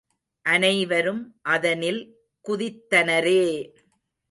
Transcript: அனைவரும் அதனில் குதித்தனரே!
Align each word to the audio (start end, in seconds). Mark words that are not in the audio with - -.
அனைவரும் 0.45 1.21
அதனில் 1.41 2.01
குதித்தனரே! 2.45 3.43